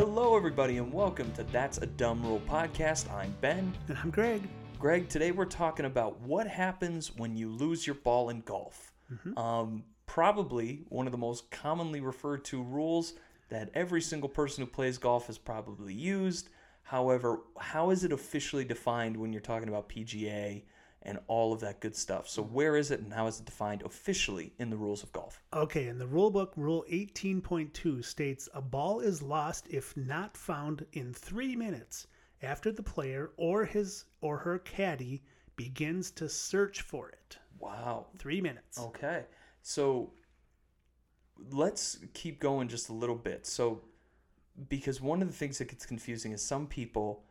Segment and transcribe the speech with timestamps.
[0.00, 3.12] Hello, everybody, and welcome to That's a Dumb Rule podcast.
[3.12, 3.70] I'm Ben.
[3.86, 4.48] And I'm Greg.
[4.78, 8.94] Greg, today we're talking about what happens when you lose your ball in golf.
[9.36, 13.12] Um, probably one of the most commonly referred to rules
[13.50, 16.48] that every single person who plays golf has probably used.
[16.82, 20.62] However, how is it officially defined when you're talking about PGA
[21.02, 22.28] and all of that good stuff?
[22.28, 25.40] So, where is it and how is it defined officially in the rules of golf?
[25.52, 30.84] Okay, in the rule book, Rule 18.2 states a ball is lost if not found
[30.92, 32.06] in three minutes
[32.42, 35.22] after the player or his or her caddy
[35.56, 37.38] begins to search for it.
[37.58, 38.06] Wow.
[38.18, 38.80] Three minutes.
[38.80, 39.24] Okay.
[39.62, 40.12] So
[41.50, 43.46] let's keep going just a little bit.
[43.46, 43.82] So
[44.68, 47.24] because one of the things that gets confusing is some people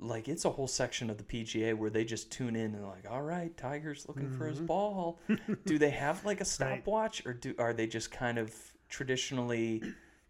[0.00, 2.82] like it's a whole section of the PGA where they just tune in and they're
[2.82, 5.20] like, "All right, Tiger's looking for his ball."
[5.66, 8.54] do they have like a stopwatch or do are they just kind of
[8.88, 9.82] traditionally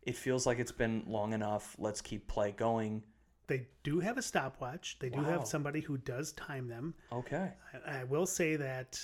[0.02, 3.02] it feels like it's been long enough, let's keep play going.
[3.46, 4.98] They do have a stopwatch.
[5.00, 5.24] They do Wow.
[5.30, 6.94] have somebody who does time them.
[7.12, 7.52] Okay.
[7.86, 9.00] I, I will say that,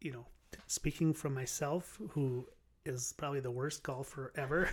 [0.00, 0.26] you know,
[0.66, 2.46] speaking from myself, who
[2.84, 4.70] is probably the worst golfer ever,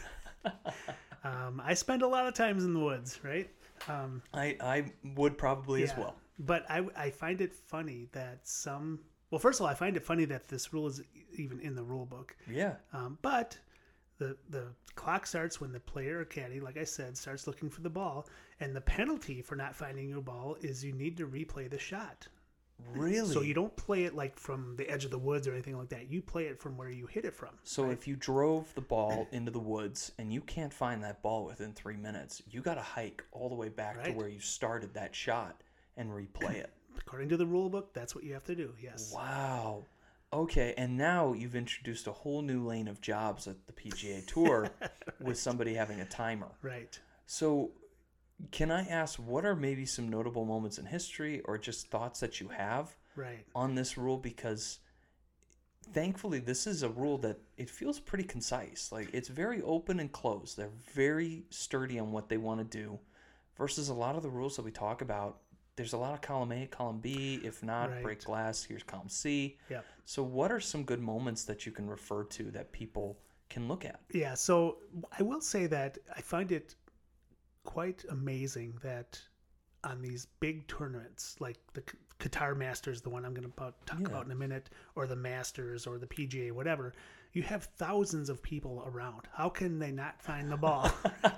[1.23, 3.49] um, I spend a lot of times in the woods, right?
[3.87, 6.15] Um, I I would probably as well.
[6.39, 8.99] But I, I find it funny that some.
[9.31, 11.01] Well, first of all, I find it funny that this rule is
[11.35, 12.35] even in the rule book.
[12.49, 12.75] Yeah.
[12.93, 13.57] Um, but
[14.19, 17.81] the the clock starts when the player or caddy, like I said, starts looking for
[17.81, 18.27] the ball,
[18.59, 22.27] and the penalty for not finding your ball is you need to replay the shot.
[22.93, 23.33] Really?
[23.33, 25.89] So you don't play it like from the edge of the woods or anything like
[25.89, 26.09] that.
[26.09, 27.49] You play it from where you hit it from.
[27.63, 31.45] So if you drove the ball into the woods and you can't find that ball
[31.45, 34.93] within three minutes, you got to hike all the way back to where you started
[34.93, 35.61] that shot
[35.95, 36.71] and replay it.
[36.97, 38.73] According to the rule book, that's what you have to do.
[38.81, 39.11] Yes.
[39.13, 39.83] wow.
[40.33, 44.69] Okay, and now you've introduced a whole new lane of jobs at the PGA Tour
[45.21, 46.49] with somebody having a timer.
[46.61, 46.99] Right.
[47.25, 47.71] So,
[48.51, 52.39] can I ask what are maybe some notable moments in history or just thoughts that
[52.39, 53.45] you have Right.
[53.55, 54.17] on this rule?
[54.17, 54.79] Because
[55.93, 58.91] thankfully this is a rule that it feels pretty concise.
[58.91, 60.57] Like it's very open and closed.
[60.57, 62.99] They're very sturdy on what they want to do
[63.57, 65.39] versus a lot of the rules that we talk about.
[65.75, 67.39] There's a lot of column a column b.
[67.43, 68.03] If not Right.
[68.03, 68.63] break glass.
[68.63, 69.57] Here's column c.
[69.69, 69.85] Yep.
[70.05, 73.17] so what are some good moments that you can refer to that people
[73.49, 73.99] can look at?
[74.13, 74.79] Yeah, so
[75.17, 76.75] I will say that I find it
[77.67, 79.19] quite amazing that
[79.83, 81.83] on these big tournaments like the
[82.17, 83.55] Qatar Masters, the one I'm going to
[83.85, 84.07] talk Yeah.
[84.07, 86.93] about in a minute, or the Masters or the PGA, whatever,
[87.33, 89.23] you have thousands of people around.
[89.33, 90.89] How can they not find the ball?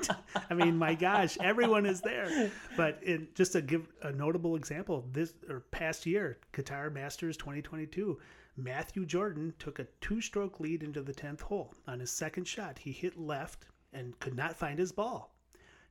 [0.49, 2.51] I mean, my gosh, everyone is there.
[2.77, 8.19] But in, just to give a notable example, this or past year, Qatar Masters 2022,
[8.55, 11.73] Matthew Jordan took a two-stroke lead into the 10th hole.
[11.87, 15.35] On his second shot, he hit left and could not find his ball.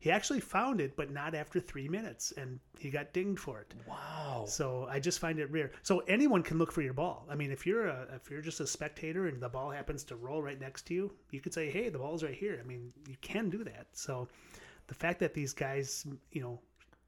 [0.01, 3.75] He actually found it, but not after three minutes, and he got dinged for it.
[3.89, 5.73] wow So I just find it rare.
[5.83, 7.27] So anyone can look for your ball.
[7.29, 10.17] I mean, if you're a if you're just a spectator and the ball happens to
[10.17, 12.93] roll right next to you, you could say, "Hey, the ball's right here." I mean,
[13.09, 13.87] you can do that.
[13.93, 14.29] So
[14.87, 16.61] the fact that these guys, you know,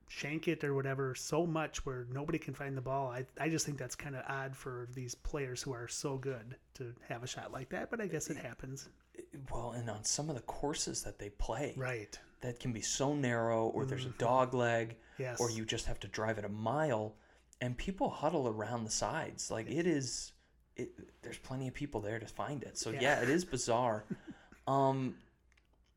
[0.08, 3.64] shank it or whatever so much where nobody can find the ball, I I just
[3.66, 7.26] think that's kind of odd for these players who are so good to have a
[7.28, 7.88] shot like that.
[7.90, 8.88] But I guess it happens.
[9.52, 12.18] well and on some of the courses that they play Right.
[12.40, 15.38] That can be so narrow or there's a dog leg Yes.
[15.40, 17.14] or you just have to drive it a mile
[17.60, 19.50] and people huddle around the sides.
[19.50, 20.32] Like it is
[20.76, 20.90] it,
[21.22, 22.78] there's plenty of people there to find it.
[22.78, 23.22] So yeah, Yeah.
[23.22, 24.04] it is bizarre.
[24.66, 25.16] Um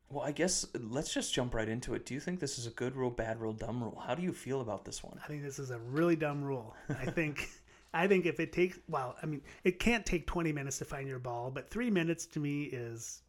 [0.09, 2.05] well i guess let's just jump right into it.
[2.05, 4.01] Do you think this is a good rule bad rule dumb rule?
[4.05, 5.17] How do you feel about this one?
[5.23, 6.75] I think this is a really dumb rule.
[6.89, 7.49] I think
[7.93, 11.07] I think if it takes well, I mean, it can't take 20 minutes to find
[11.07, 13.21] your ball, but 3 minutes to me is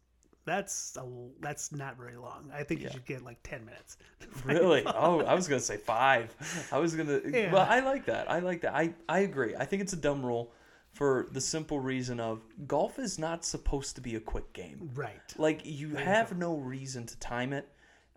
[0.45, 1.03] that's a,
[1.41, 2.51] that's not very long.
[2.53, 2.87] I think Yeah.
[2.87, 3.97] you should get like 10 minutes.
[4.45, 6.33] really oh i was gonna say five
[6.71, 7.51] i was gonna Yeah.
[7.53, 10.25] well i like that i like that i i agree i think it's a dumb
[10.25, 10.51] rule
[10.93, 15.33] for the simple reason of golf is not supposed to be a quick game Right.
[15.37, 17.67] Like you have no reason to time it.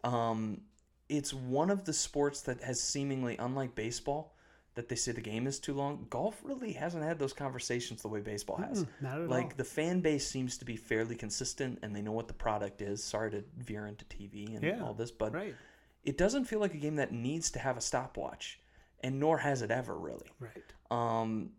[0.05, 0.63] Um,
[1.09, 4.35] it's one of the sports that has seemingly, unlike baseball,
[4.79, 6.07] that they say the game is too long.
[6.09, 8.87] Golf really hasn't had those conversations the way baseball has.
[9.01, 9.53] Not at like all.
[9.57, 13.03] the fan base seems to be fairly consistent, and they know what the product is.
[13.03, 15.57] Sorry to veer into TV and Yeah, all this, but Right.
[16.05, 18.61] it doesn't feel like a game that needs to have a stopwatch,
[19.03, 20.31] and nor has it ever really.
[20.39, 20.63] Right.
[20.93, 21.51] Um,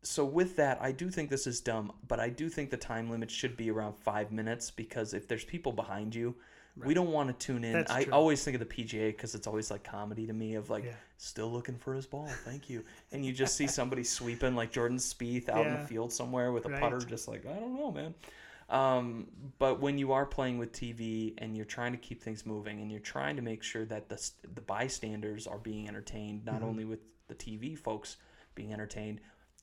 [0.00, 3.10] so with that, I do think this is dumb, but I do think the time
[3.10, 6.34] limit should be around five minutes because if there's people behind you,
[6.76, 7.72] we don't want to tune in.
[7.72, 8.12] That's I true.
[8.12, 10.92] always think of the PGA because it's always like comedy to me of like Yeah.
[11.18, 14.98] still looking for his ball, thank you, and you just see somebody sweeping like Jordan
[14.98, 16.80] Spieth out in the field somewhere with a Right.
[16.80, 18.14] putter, just like I don't know, man.
[18.70, 19.28] Um,
[19.58, 22.90] but when you are playing with TV and you're trying to keep things moving and
[22.90, 27.00] you're trying to make sure that the the bystanders are being entertained, not only with
[27.28, 28.16] the TV folks
[28.54, 29.20] being entertained,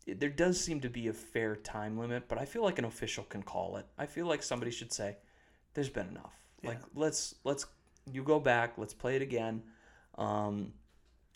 [0.08, 2.28] there does seem to be a fair time limit.
[2.28, 3.86] But I feel like an official can call it.
[3.98, 5.18] I feel like somebody should say,
[5.74, 6.36] "There's been enough.
[6.64, 7.66] Like let's let's
[8.12, 8.78] you go back.
[8.78, 9.64] Let's play it again."
[10.18, 10.74] Um,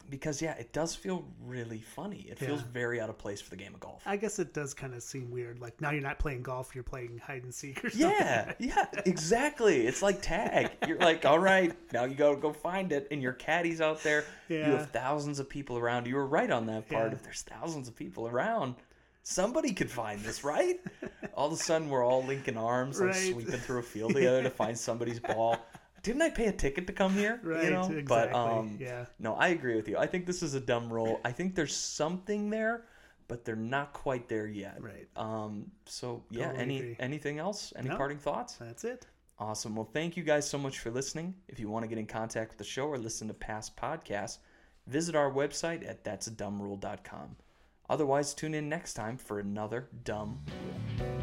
[0.10, 2.28] because yeah, it does feel really funny.
[2.30, 4.04] It feels very out of place for the game of golf.
[4.06, 5.60] I guess it does kind of seem weird.
[5.60, 8.10] Like now you're not playing golf, you're playing hide and seek or something.
[8.12, 9.88] Yeah, yeah, exactly.
[9.88, 10.72] It's like tag.
[10.88, 14.26] You're like, all right, now you gotta go find it, and your caddy's out there.
[14.50, 16.08] You have thousands of people around.
[16.08, 17.12] You were right on that part.
[17.12, 17.16] Yeah.
[17.16, 18.76] If there's thousands of people around,
[19.26, 20.80] somebody could find this, right?
[21.34, 23.34] all of a sudden, we're all linking arms, like Right.
[23.34, 25.58] sweeping through a field together to find somebody's ball.
[26.04, 27.40] Didn't I pay a ticket to come here?
[27.44, 28.04] Right, You know, exactly.
[28.04, 29.06] but um, yeah.
[29.20, 29.98] no, I agree with you.
[29.98, 31.20] I think this is a dumb roll.
[31.26, 32.86] I think there's something there,
[33.28, 34.78] but they're not quite there yet.
[34.82, 35.08] Right.
[35.18, 35.72] Um.
[35.86, 36.46] So yeah.
[36.46, 36.96] Totally any agree.
[37.00, 37.74] anything else?
[37.76, 37.98] Any No.
[37.98, 38.54] parting thoughts?
[38.54, 39.08] That's it.
[39.40, 39.76] Awesome.
[39.76, 41.34] Well, thank you guys so much for listening.
[41.50, 44.38] If you want to get in contact with the show or listen to past podcasts,
[44.88, 47.36] visit our website at that'sadumbRule.com.
[47.90, 50.42] Otherwise, tune in next time for another dumb
[51.00, 51.15] rule.